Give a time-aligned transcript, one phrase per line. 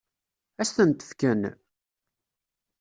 [0.61, 1.41] Ad s-tent-fken?